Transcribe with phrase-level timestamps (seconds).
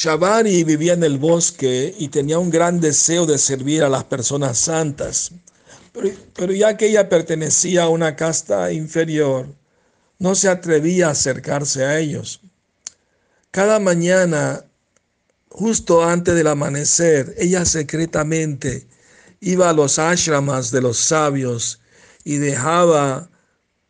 [0.00, 4.56] Shabari vivía en el bosque y tenía un gran deseo de servir a las personas
[4.56, 5.32] santas,
[5.92, 9.52] pero, pero, ya que ella pertenecía a una casta inferior,
[10.20, 12.40] no se atrevía a acercarse a ellos.
[13.50, 14.64] Cada mañana,
[15.48, 18.86] justo antes del amanecer, ella secretamente
[19.40, 21.80] iba a los ashramas de los sabios
[22.22, 23.30] y dejaba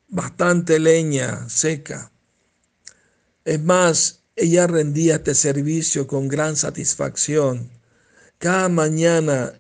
[0.09, 2.11] bastante leña seca.
[3.45, 7.71] Es más, ella rendía este servicio con gran satisfacción.
[8.39, 9.53] Cada mañana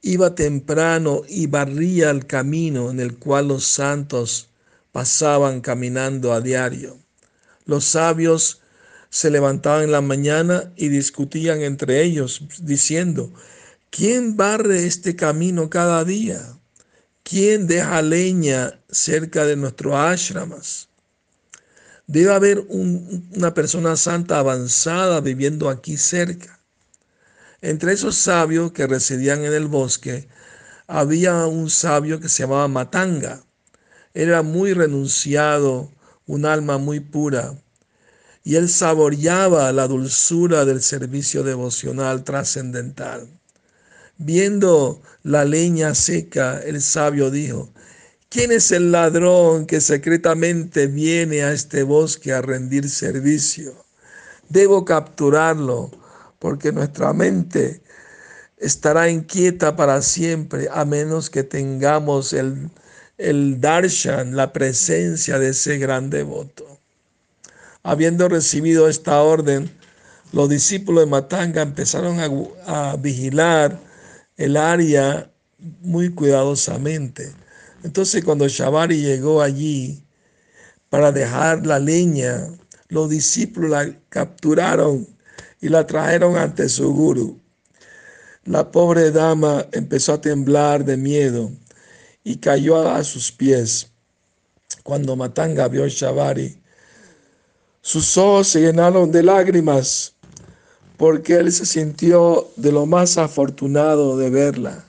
[0.00, 4.48] iba temprano y barría el camino en el cual los santos
[4.92, 6.98] pasaban caminando a diario.
[7.64, 8.62] Los sabios
[9.10, 13.32] se levantaban en la mañana y discutían entre ellos, diciendo,
[13.90, 16.56] ¿quién barre este camino cada día?
[17.24, 20.88] ¿Quién deja leña cerca de nuestros ashramas?
[22.06, 26.60] Debe haber una persona santa avanzada viviendo aquí cerca.
[27.60, 30.28] Entre esos sabios que residían en el bosque,
[30.86, 33.42] había un sabio que se llamaba Matanga.
[34.14, 35.90] Era muy renunciado,
[36.26, 37.58] un alma muy pura,
[38.44, 43.28] y él saboreaba la dulzura del servicio devocional trascendental.
[44.16, 47.72] Viendo la leña seca, el sabio dijo,
[48.28, 53.84] ¿quién es el ladrón que secretamente viene a este bosque a rendir servicio?
[54.48, 55.90] Debo capturarlo,
[56.38, 57.82] porque nuestra mente
[58.58, 62.70] estará inquieta para siempre, a menos que tengamos el,
[63.18, 66.78] el darshan, la presencia de ese gran devoto.
[67.82, 69.70] Habiendo recibido esta orden,
[70.32, 73.78] los discípulos de Matanga empezaron a, a vigilar
[74.36, 75.30] el área
[75.80, 77.32] muy cuidadosamente.
[77.86, 80.02] Entonces cuando Shabari llegó allí
[80.90, 82.48] para dejar la leña,
[82.88, 85.06] los discípulos la capturaron
[85.60, 87.40] y la trajeron ante su guru.
[88.42, 91.52] La pobre dama empezó a temblar de miedo
[92.24, 93.88] y cayó a sus pies.
[94.82, 96.60] Cuando Matanga vio a Shabari,
[97.82, 100.12] sus ojos se llenaron de lágrimas
[100.96, 104.84] porque él se sintió de lo más afortunado de verla.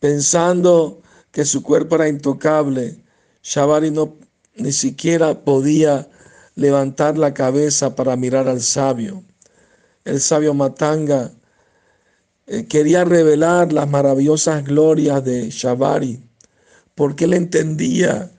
[0.00, 1.02] Pensando
[1.32, 3.02] que su cuerpo era intocable,
[3.42, 4.16] Shabari no
[4.56, 6.08] ni siquiera podía
[6.54, 9.22] levantar la cabeza para mirar al sabio.
[10.04, 11.30] El sabio Matanga
[12.46, 16.20] eh, quería revelar las maravillosas glorias de Shabari,
[16.94, 18.32] porque él entendía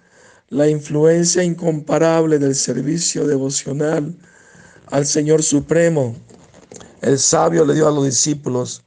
[0.50, 4.16] la influencia incomparable del servicio devocional
[4.88, 6.16] al Señor Supremo
[7.02, 8.84] el sabio le dio a los discípulos,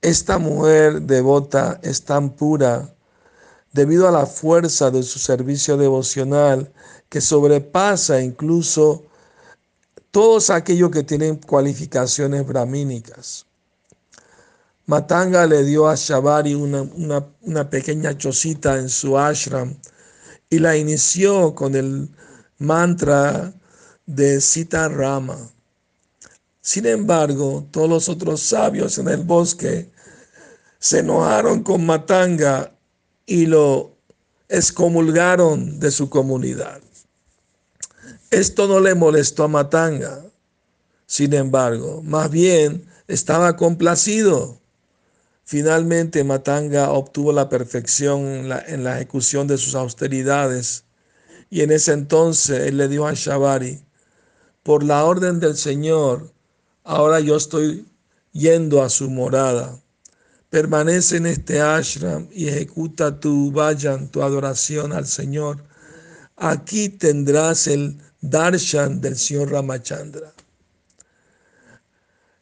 [0.00, 2.94] esta mujer devota es tan pura
[3.78, 6.72] debido a la fuerza de su servicio devocional
[7.08, 9.04] que sobrepasa incluso
[10.10, 13.46] todos aquellos que tienen cualificaciones brahmínicas.
[14.86, 16.88] Matanga le dio a Shabari una,
[17.42, 19.76] una pequeña chocita en su ashram
[20.50, 22.10] y la inició con el
[22.58, 23.54] mantra
[24.06, 25.38] de Sita Rama.
[26.60, 29.88] Sin embargo, todos los otros sabios en el bosque
[30.80, 32.72] se enojaron con Matanga
[33.28, 33.94] y lo
[34.48, 36.80] excomulgaron de su comunidad.
[38.32, 40.24] Esto no le molestó a Matanga,
[41.06, 44.58] sin embargo, más bien estaba complacido.
[45.44, 50.84] Finalmente Matanga obtuvo la perfección en la, en la, ejecución de sus austeridades
[51.48, 53.80] y en ese entonces él le dijo a Shabari,
[54.62, 56.32] por la orden del Señor,
[56.88, 57.86] Ahora yo estoy
[58.32, 59.78] yendo a su morada.
[60.50, 65.64] Permanece en este ashram y ejecuta tu vayan, tu adoración al Señor.
[66.36, 70.32] Aquí tendrás el darshan del Señor Ramachandra.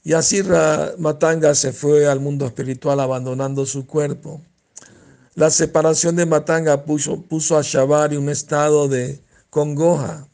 [0.04, 0.42] Y así
[0.98, 4.40] Matanga se fue al mundo espiritual abandonando su cuerpo.
[5.34, 10.28] La separación de Matanga puso, a Shabari en un estado de congoja.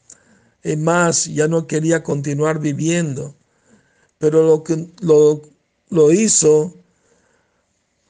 [0.61, 3.35] Es más, ya no quería continuar viviendo
[4.23, 4.87] pero lo, que,
[5.89, 6.77] lo hizo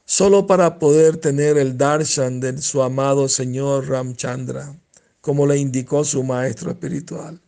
[0.06, 4.76] solo para poder tener el darshan de su amado Señor Ramchandra,
[5.22, 7.40] como le indicó su maestro espiritual.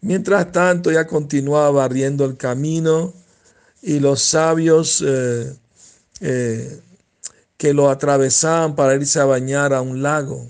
[0.00, 3.12] Mientras tanto, ya continuaba barriendo el camino
[3.82, 5.54] y los sabios eh,
[6.20, 6.80] eh,
[7.56, 10.48] que lo atravesaban para irse a bañar a un lago.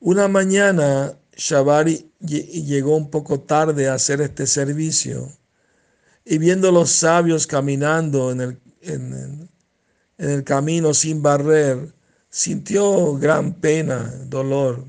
[0.00, 5.30] Una mañana Shabari llegó un poco tarde a hacer este servicio
[6.24, 9.48] y viendo los sabios caminando en el, en,
[10.18, 11.92] el camino sin barrer,
[12.28, 14.84] sintió gran pena, dolor.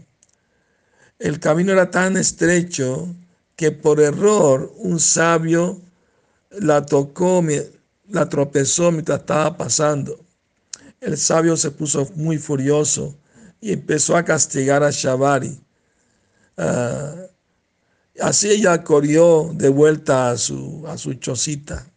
[1.19, 3.13] El camino era tan estrecho
[3.55, 5.81] que por error un sabio
[6.49, 7.43] la tocó,
[8.07, 10.19] la tropezó mientras estaba pasando.
[11.01, 13.15] El sabio se puso muy furioso
[13.61, 15.59] y empezó a castigar a Shabari.
[16.57, 17.15] Ah,
[18.21, 21.88] así ella corrió de vuelta a su, a su chocita.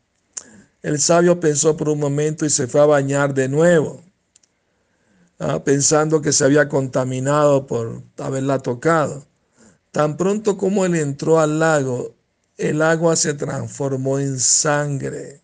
[0.82, 4.02] El sabio pensó por un momento y se fue a bañar de nuevo,
[5.38, 9.24] ah, pensando que se había contaminado por haberla tocado.
[9.92, 12.14] Tan pronto como él entró al lago,
[12.56, 15.40] el agua se transformó en sangre,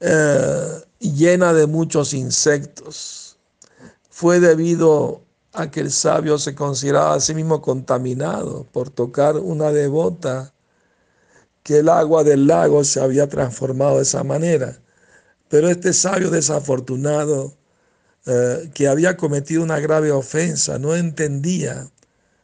[0.00, 3.36] eh, llena de muchos insectos.
[4.08, 9.70] Fue debido a que el sabio se consideraba a sí mismo contaminado por tocar una
[9.70, 10.53] devota
[11.64, 14.78] que el agua del lago se había transformado de esa manera.
[15.48, 17.54] Pero este sabio desafortunado,
[18.26, 21.88] eh, que había cometido una grave ofensa, no entendía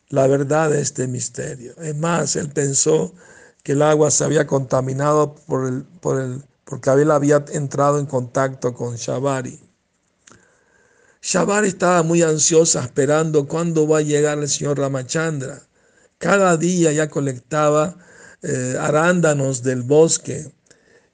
[0.09, 1.75] la verdad de este misterio.
[1.77, 3.15] Es más, él pensó
[3.63, 8.07] que el agua se había contaminado por el, por el, porque él había entrado en
[8.07, 9.61] contacto con Shabari.
[11.21, 15.61] Shabari estaba muy ansiosa esperando cuándo va a llegar el señor Ramachandra.
[16.17, 17.99] Cada día ya colectaba
[18.43, 20.51] eh, arándanos del bosque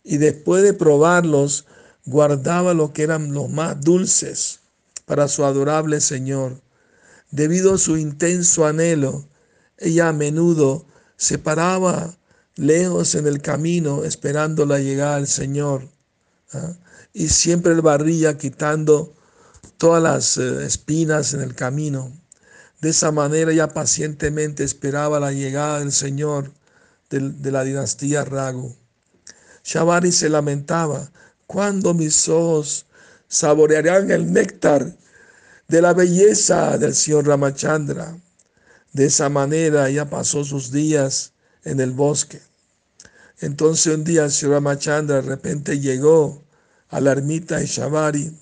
[0.05, 1.67] y después de probarlos
[2.05, 4.61] guardaba lo que eran los más dulces
[5.07, 6.61] para su adorable Señor.
[7.33, 9.27] Debido a su intenso anhelo,
[9.79, 10.87] ella a menudo
[11.17, 12.15] se paraba
[12.55, 15.89] lejos en el camino esperando la llegada del Señor.
[16.53, 16.75] ¿ah?
[17.13, 19.15] Y siempre el barría quitando
[19.79, 22.13] todas las eh, espinas en el camino.
[22.81, 26.53] De esa manera ella pacientemente esperaba la llegada del Señor
[27.11, 28.75] de, la dinastía Ragu.
[29.65, 31.11] Shabari se lamentaba,
[31.47, 32.87] ¿cuándo mis ojos
[33.29, 34.97] saborearán el néctar
[35.69, 38.17] de la belleza del señor Ramachandra?
[38.93, 41.33] De esa manera ella pasó sus días
[41.65, 42.41] en el bosque.
[43.41, 46.43] Entonces un día el señor Ramachandra de repente llegó
[46.89, 48.33] a la ermita de Shabari.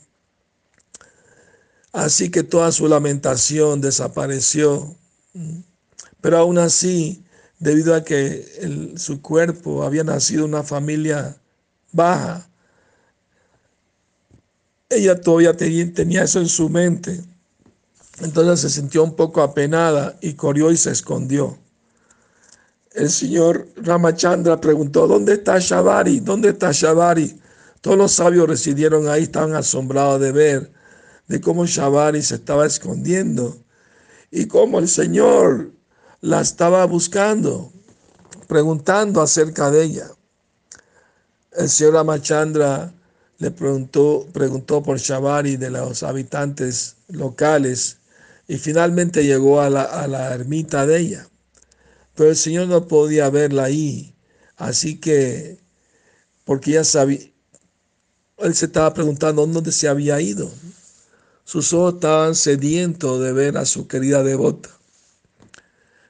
[1.92, 4.96] Así que toda su lamentación desapareció.
[6.20, 7.24] Pero aún así,
[7.58, 11.36] debido a que su cuerpo había nacido una familia
[11.92, 12.48] baja.
[14.88, 17.22] Ella todavía tenía eso en su mente.
[18.20, 21.58] Entonces se sintió un poco apenada y corrió y se escondió.
[22.92, 26.20] El señor Ramachandra preguntó, ¿dónde está Shabari?
[26.20, 27.40] ¿Dónde está Shabari?
[27.80, 30.72] Todos los sabios residieron ahí, estaban asombrados de ver
[31.26, 33.56] de cómo Shabari se estaba escondiendo
[34.30, 35.70] y cómo el Señor
[36.24, 37.70] la estaba buscando,
[38.48, 40.10] preguntando acerca de ella.
[41.52, 42.94] El señor Amachandra
[43.36, 47.98] le preguntó, preguntó por Shabari de los habitantes locales
[48.48, 51.28] y finalmente llegó a la, a la ermita de ella.
[52.14, 54.14] Pero el Señor no podía verla ahí,
[54.56, 55.58] así que,
[56.46, 57.20] porque ya sabía,
[58.38, 60.50] él se estaba preguntando dónde se había ido.
[61.44, 64.70] Sus ojos estaban sedientos de ver a su querida devota.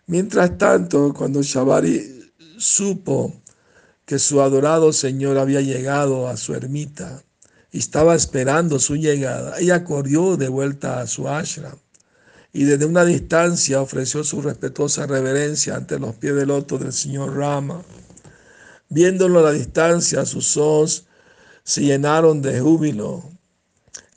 [0.07, 3.41] Mientras tanto, cuando Shabari supo
[4.05, 7.23] que su adorado Señor había llegado a su ermita
[7.73, 11.79] y estaba esperando su llegada, ella corrió de vuelta a su ashram
[12.53, 17.35] y desde una distancia ofreció su respetuosa reverencia ante los pies del loto del Señor
[17.35, 17.83] Rama.
[18.91, 21.07] Viéndolo a la distancia, sus ojos
[21.65, 23.25] se llenaron de júbilo.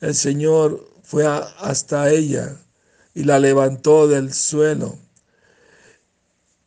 [0.01, 2.57] El Señor fue hasta ella
[3.15, 5.06] y la levantó del suelo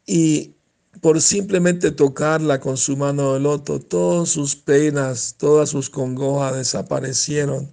[0.06, 0.54] y
[1.00, 7.72] por simplemente tocarla con su mano de loto, todas sus penas, todas sus congojas desaparecieron.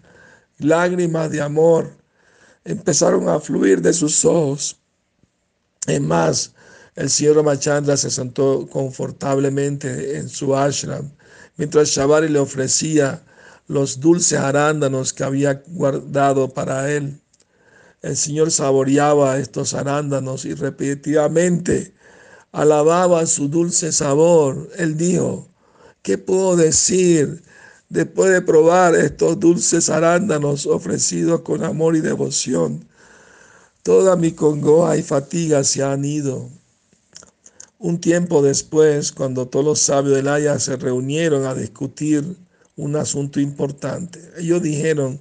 [0.59, 1.97] Lágrimas de amor
[2.63, 4.77] empezaron a fluir de sus ojos.
[5.87, 6.53] Es más,
[6.95, 11.11] el señor Ramachandra se sentó confortablemente en su ashram,
[11.57, 13.23] mientras Shabari le ofrecía
[13.67, 17.21] los dulces arándanos que había guardado para él.
[18.01, 21.93] El Señor saboreaba estos arándanos y repetitivamente
[22.57, 24.67] alababa su dulce sabor.
[24.77, 25.47] Él dijo,
[26.01, 27.43] ¿qué puedo decir
[27.87, 32.83] después de probar estos dulces arándanos ofrecidos con amor y devoción?
[33.83, 36.49] Toda mi congoja y fatiga se han ido.
[37.77, 42.25] Un tiempo después, cuando todos los sabios del Haya se reunieron a discutir
[42.75, 45.19] un asunto importante, ellos dijeron,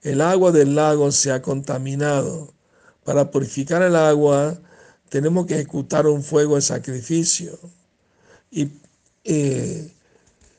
[0.00, 2.54] el agua del lago se ha contaminado.
[3.04, 4.58] Para purificar el agua,
[5.10, 7.58] tenemos que ejecutar un fuego de sacrificio.
[8.50, 8.68] Y
[9.24, 9.92] eh,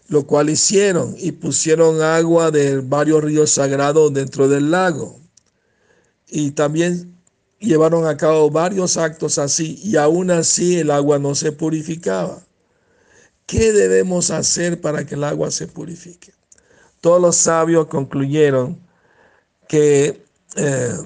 [0.07, 5.17] lo cual hicieron y pusieron agua de varios ríos sagrados dentro del lago.
[6.27, 7.15] Y también
[7.59, 12.43] llevaron a cabo varios actos así y aún así el agua no se purificaba.
[13.45, 16.33] ¿Qué debemos hacer para que el agua se purifique?
[16.99, 18.77] Todos los sabios concluyeron
[19.69, 20.25] que
[20.57, 20.97] eh,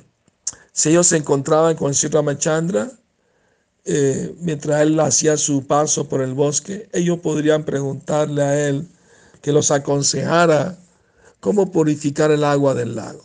[0.71, 2.91] si ellos se encontraban con Sri Ramachandra,
[3.87, 8.87] eh, mientras él hacía su paso por el bosque, ellos podrían preguntarle a él
[9.43, 10.75] que los aconsejara
[11.39, 13.23] cómo purificar el agua del lago.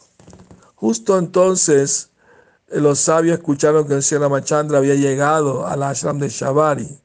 [0.75, 2.11] Justo entonces
[2.69, 7.01] eh, los sabios escucharon que el Sri Ramachandra había llegado al ashram de Shabari.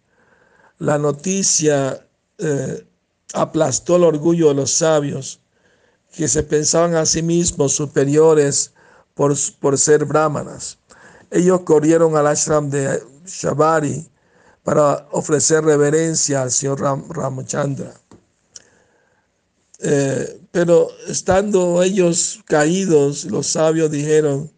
[0.77, 2.05] La noticia
[3.33, 5.39] aplastó el orgullo de los sabios
[6.12, 8.74] que se pensaban a sí mismos superiores
[9.13, 10.77] por, por ser brahmanas.
[11.31, 14.10] Ellos corrieron al ashram de Shabari
[14.63, 17.94] para ofrecer reverencia al señor Ram, Ramachandra.
[19.79, 24.51] Eh, pero estando ellos caídos, los sabios dijeron,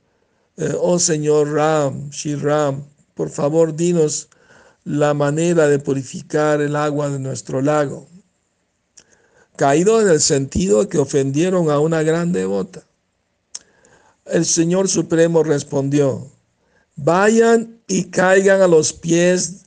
[0.57, 2.83] eh, oh Señor Ram, Shri Ram,
[3.15, 4.29] por favor dinos
[4.85, 8.07] la manera de purificar el agua de nuestro lago
[9.57, 12.83] caído en el sentido que ofendieron a una gran devota.
[14.25, 16.27] El Señor Supremo respondió,
[16.97, 19.65] vayan y caigan a los pies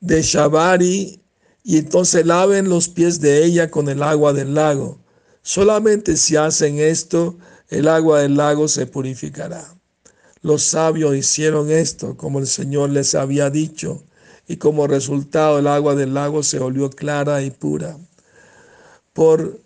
[0.00, 1.20] de Shabari
[1.64, 4.98] y entonces laven los pies de ella con el agua del lago.
[5.42, 7.36] Solamente si hacen esto,
[7.68, 9.74] el agua del lago se purificará.
[10.42, 14.04] Los sabios hicieron esto como el Señor les había dicho
[14.46, 17.96] y como resultado el agua del lago se volvió clara y pura
[19.16, 19.58] por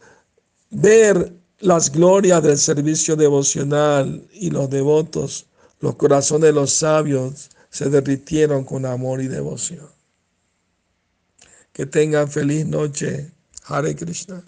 [0.71, 5.47] ver las glorias del servicio devocional y los devotos,
[5.81, 9.89] los corazones de los sabios se derritieron con amor y devoción.
[11.73, 13.33] Que tengan feliz noche.
[13.65, 14.43] Hare Krishna.